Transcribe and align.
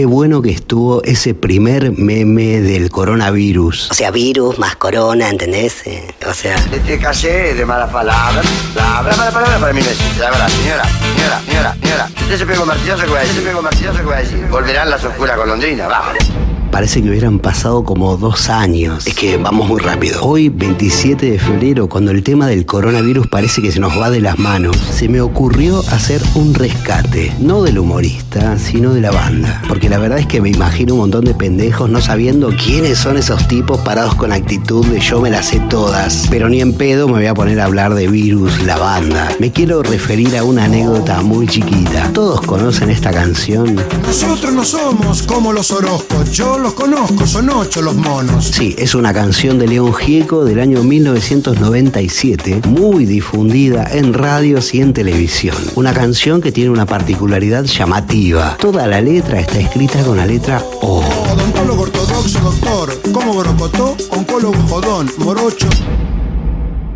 qué 0.00 0.06
bueno 0.06 0.40
que 0.40 0.50
estuvo 0.50 1.02
ese 1.02 1.34
primer 1.34 1.92
meme 1.92 2.62
del 2.62 2.88
coronavirus. 2.88 3.90
O 3.90 3.94
sea, 3.94 4.10
virus 4.10 4.58
más 4.58 4.74
corona, 4.76 5.28
¿entendés? 5.28 5.86
Eh, 5.86 6.08
o 6.26 6.32
sea. 6.32 6.56
Te 6.86 6.98
casé 6.98 7.52
de 7.52 7.66
malas 7.66 7.90
palabras. 7.90 8.46
Palabra, 8.74 9.14
mala 9.14 9.30
palabra 9.30 9.58
para 9.58 9.72
mí 9.74 9.82
no 9.82 9.90
existe. 9.90 10.20
La 10.20 10.30
verdad, 10.30 10.48
señora, 10.48 10.84
señora, 10.84 11.40
señora, 11.44 11.74
señora. 11.74 12.08
Si 12.16 12.22
usted 12.24 12.38
se 12.38 12.46
pegó 12.46 12.64
martilloso, 12.64 13.02
¿qué 13.02 13.10
voy 13.10 13.18
a 13.18 13.20
decir? 13.20 13.36
Se 13.36 13.42
pegó 13.42 13.60
martilloso, 13.60 13.98
¿qué 13.98 14.04
voy 14.04 14.14
a 14.14 14.18
decir? 14.20 14.46
Volverán 14.50 14.88
las 14.88 15.04
oscuras 15.04 15.36
golondrinas, 15.36 15.86
vamos. 15.86 16.49
Parece 16.70 17.02
que 17.02 17.10
hubieran 17.10 17.40
pasado 17.40 17.84
como 17.84 18.16
dos 18.16 18.48
años. 18.48 19.06
Es 19.06 19.14
que 19.14 19.36
vamos 19.36 19.68
muy 19.68 19.80
rápido. 19.80 20.22
Hoy, 20.22 20.48
27 20.48 21.32
de 21.32 21.38
febrero, 21.38 21.88
cuando 21.88 22.12
el 22.12 22.22
tema 22.22 22.46
del 22.46 22.64
coronavirus 22.64 23.26
parece 23.26 23.60
que 23.60 23.72
se 23.72 23.80
nos 23.80 23.98
va 23.98 24.08
de 24.08 24.20
las 24.20 24.38
manos, 24.38 24.76
se 24.76 25.08
me 25.08 25.20
ocurrió 25.20 25.80
hacer 25.90 26.22
un 26.34 26.54
rescate. 26.54 27.34
No 27.40 27.62
del 27.62 27.78
humorista, 27.78 28.56
sino 28.58 28.94
de 28.94 29.00
la 29.00 29.10
banda. 29.10 29.62
Porque 29.68 29.88
la 29.88 29.98
verdad 29.98 30.20
es 30.20 30.26
que 30.26 30.40
me 30.40 30.50
imagino 30.50 30.94
un 30.94 31.00
montón 31.00 31.24
de 31.24 31.34
pendejos 31.34 31.90
no 31.90 32.00
sabiendo 32.00 32.50
quiénes 32.56 32.98
son 32.98 33.16
esos 33.16 33.48
tipos 33.48 33.80
parados 33.80 34.14
con 34.14 34.32
actitud 34.32 34.86
de 34.86 35.00
yo 35.00 35.20
me 35.20 35.30
las 35.30 35.46
sé 35.46 35.60
todas. 35.68 36.28
Pero 36.30 36.48
ni 36.48 36.60
en 36.60 36.74
pedo 36.74 37.08
me 37.08 37.14
voy 37.14 37.26
a 37.26 37.34
poner 37.34 37.60
a 37.60 37.64
hablar 37.64 37.94
de 37.94 38.06
Virus, 38.06 38.62
la 38.62 38.78
banda. 38.78 39.28
Me 39.40 39.50
quiero 39.50 39.82
referir 39.82 40.36
a 40.36 40.44
una 40.44 40.64
anécdota 40.64 41.20
muy 41.22 41.48
chiquita. 41.48 42.10
¿Todos 42.12 42.40
conocen 42.42 42.90
esta 42.90 43.10
canción? 43.10 43.76
Nosotros 44.06 44.52
no 44.52 44.64
somos 44.64 45.22
como 45.24 45.52
los 45.52 45.72
Orozcos. 45.72 46.30
Yo 46.32 46.59
los 46.60 46.74
conozco, 46.74 47.26
son 47.26 47.48
ocho 47.50 47.82
los 47.82 47.94
monos. 47.94 48.46
Sí, 48.46 48.74
es 48.78 48.94
una 48.94 49.12
canción 49.12 49.58
de 49.58 49.66
León 49.66 49.94
Gieco 49.94 50.44
del 50.44 50.60
año 50.60 50.82
1997, 50.82 52.62
muy 52.66 53.06
difundida 53.06 53.88
en 53.92 54.12
radios 54.12 54.74
y 54.74 54.80
en 54.80 54.92
televisión. 54.92 55.56
Una 55.74 55.92
canción 55.92 56.40
que 56.40 56.52
tiene 56.52 56.70
una 56.70 56.86
particularidad 56.86 57.64
llamativa. 57.64 58.56
Toda 58.58 58.86
la 58.86 59.00
letra 59.00 59.40
está 59.40 59.58
escrita 59.58 60.02
con 60.02 60.16
la 60.16 60.26
letra 60.26 60.62
O. 60.82 61.02
Odontólogo 61.32 61.82
ortodoxo, 61.82 62.40
doctor. 62.40 63.00
Como 63.12 63.34
borocotó, 63.34 63.96
oncólogo 64.10 64.58
jodón, 64.68 65.10
morocho. 65.18 65.68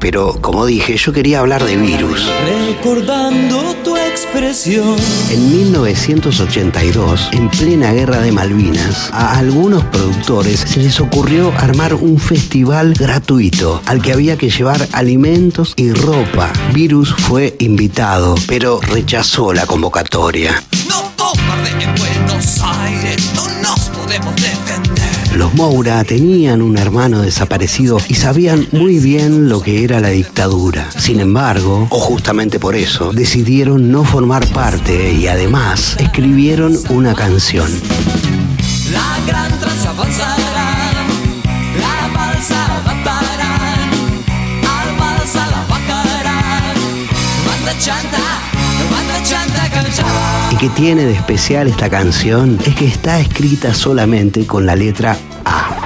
Pero 0.05 0.36
como 0.42 0.66
dije, 0.66 0.98
yo 0.98 1.14
quería 1.14 1.41
hablar 1.41 1.64
de 1.64 1.78
virus. 1.78 2.30
Recordando 2.69 3.74
tu 3.83 3.97
expresión. 3.97 4.97
En 5.30 5.50
1982, 5.50 7.30
en 7.33 7.48
plena 7.48 7.91
guerra 7.91 8.19
de 8.19 8.30
Malvinas, 8.30 9.08
a 9.14 9.38
algunos 9.38 9.82
productores 9.84 10.60
se 10.60 10.80
les 10.80 11.00
ocurrió 11.00 11.55
armar 11.56 11.94
un 11.94 12.19
festival 12.19 12.92
gratuito 12.92 13.80
al 13.86 14.02
que 14.02 14.12
había 14.12 14.36
que 14.36 14.50
llevar 14.50 14.86
alimentos 14.92 15.72
y 15.75 15.91
ropa. 15.91 16.52
Virus 16.75 17.14
fue 17.14 17.56
invitado, 17.58 18.34
pero 18.47 18.82
rechazó 18.82 19.55
la 19.55 19.64
convocatoria. 19.64 20.62
No 20.86 21.14
en 21.80 21.94
Buenos 21.94 22.60
Aires, 22.60 23.32
no 23.34 23.47
defender. 23.47 23.73
Los 25.55 25.70
Moura 25.70 26.02
tenían 26.02 26.62
un 26.62 26.77
hermano 26.77 27.22
desaparecido 27.22 27.98
y 28.08 28.14
sabían 28.14 28.66
muy 28.72 28.98
bien 28.98 29.48
lo 29.48 29.62
que 29.62 29.84
era 29.84 30.00
la 30.00 30.08
dictadura. 30.08 30.91
Sin 30.91 31.20
embargo, 31.20 31.86
o 31.91 32.00
justamente 32.00 32.58
por 32.58 32.74
eso, 32.74 33.12
decidieron 33.12 33.92
no 33.92 34.05
formar 34.05 34.47
parte 34.48 35.12
y 35.12 35.28
además 35.28 35.97
escribieron 36.00 36.77
una 36.88 37.14
canción. 37.14 37.70
La 38.92 39.16
gran 39.28 39.60
tranza 39.60 39.91
avanzará, 39.91 40.75
la 41.78 42.19
balsa 42.19 42.82
batará, 42.84 43.75
al 44.80 44.98
balsa 44.98 45.47
la 45.50 45.66
bajará. 45.69 46.75
Banda 47.47 47.78
chanta, 47.78 48.19
banda 48.91 49.22
chanta 49.22 49.70
canchada. 49.70 50.50
Y 50.50 50.56
que 50.56 50.69
tiene 50.70 51.05
de 51.05 51.12
especial 51.12 51.69
esta 51.69 51.88
canción 51.88 52.58
es 52.66 52.75
que 52.75 52.86
está 52.86 53.20
escrita 53.20 53.72
solamente 53.72 54.47
con 54.47 54.66
la 54.66 54.75
letra 54.75 55.16
A. 55.45 55.84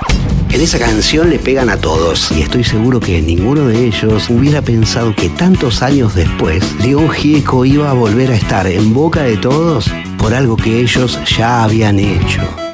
En 0.50 0.60
esa 0.60 0.78
canción 0.78 1.30
le 1.30 1.38
pegan 1.38 1.70
a 1.70 1.76
todos 1.76 2.32
y 2.32 2.42
estoy 2.42 2.64
seguro 2.64 3.00
que 3.00 3.20
ninguno 3.20 3.66
de 3.66 3.86
ellos 3.86 4.30
hubiera 4.30 4.62
pensado 4.62 5.14
que 5.14 5.28
tantos 5.28 5.82
años 5.82 6.14
después 6.14 6.64
León 6.82 7.10
Gieco 7.10 7.64
iba 7.64 7.90
a 7.90 7.94
volver 7.94 8.30
a 8.30 8.36
estar 8.36 8.66
en 8.66 8.92
boca 8.94 9.22
de 9.22 9.36
todos 9.36 9.90
por 10.16 10.34
algo 10.34 10.56
que 10.56 10.80
ellos 10.80 11.18
ya 11.24 11.64
habían 11.64 11.98
hecho. 11.98 12.67